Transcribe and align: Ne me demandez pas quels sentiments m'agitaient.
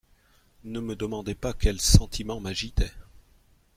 Ne 0.63 0.79
me 0.79 0.95
demandez 0.95 1.35
pas 1.35 1.53
quels 1.53 1.79
sentiments 1.79 2.39
m'agitaient. 2.39 2.91